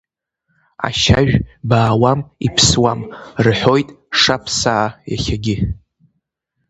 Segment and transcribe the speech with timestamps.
[0.87, 1.35] Ашьажә
[1.69, 3.01] баауам иԥсуам,—
[3.45, 3.87] рҳәоит
[4.19, 5.55] шаԥсаа иахьагьы.